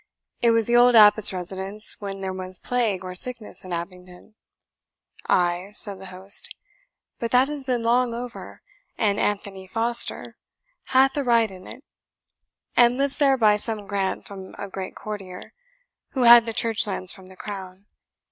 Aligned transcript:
It 0.41 0.49
was 0.49 0.65
the 0.65 0.75
old 0.75 0.95
abbot's 0.95 1.31
residence 1.31 1.95
when 1.99 2.21
there 2.21 2.33
was 2.33 2.57
plague 2.57 3.03
or 3.03 3.13
sickness 3.13 3.63
at 3.63 3.71
Abingdon." 3.71 4.33
"Ay," 5.29 5.73
said 5.75 5.99
the 5.99 6.07
host, 6.07 6.55
"but 7.19 7.29
that 7.29 7.49
has 7.49 7.65
been 7.65 7.83
long 7.83 8.15
over; 8.15 8.63
and 8.97 9.19
Anthony 9.19 9.67
Foster 9.67 10.37
hath 10.85 11.15
a 11.17 11.23
right 11.23 11.51
in 11.51 11.67
it, 11.67 11.83
and 12.75 12.97
lives 12.97 13.19
there 13.19 13.37
by 13.37 13.57
some 13.57 13.85
grant 13.85 14.25
from 14.25 14.55
a 14.57 14.67
great 14.67 14.95
courtier, 14.95 15.53
who 16.13 16.23
had 16.23 16.47
the 16.47 16.51
church 16.53 16.87
lands 16.87 17.13
from 17.13 17.27
the 17.27 17.37
crown. 17.37 17.85